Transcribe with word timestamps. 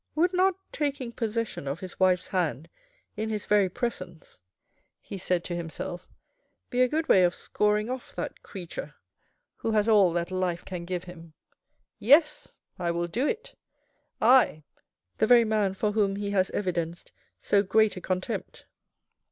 "Would 0.15 0.33
not 0.33 0.55
taking 0.71 1.11
possession 1.11 1.67
of 1.67 1.79
his 1.81 1.99
wife's 1.99 2.29
hand 2.29 2.71
in 3.15 3.29
his 3.29 3.45
very 3.45 3.69
presence," 3.69 4.41
he 4.99 5.15
said 5.19 5.43
to 5.43 5.55
himself," 5.55 6.09
be 6.71 6.81
a 6.81 6.87
good 6.87 7.07
way 7.07 7.23
of 7.23 7.35
scoring 7.35 7.87
off 7.87 8.15
that 8.15 8.41
creature 8.41 8.95
who 9.57 9.73
has 9.73 9.87
all 9.87 10.11
that 10.13 10.31
life 10.31 10.65
can 10.65 10.85
give 10.85 11.03
him. 11.03 11.33
Yes! 11.99 12.57
I 12.79 12.89
will 12.89 13.05
do 13.07 13.27
it. 13.27 13.53
I, 14.19 14.63
the 15.19 15.27
very 15.27 15.45
man 15.45 15.75
for 15.75 15.91
whom 15.91 16.15
he 16.15 16.31
has 16.31 16.49
evidenced 16.49 17.11
so 17.37 17.61
great 17.61 17.95
a 17.95 18.01
contempt." 18.01 18.65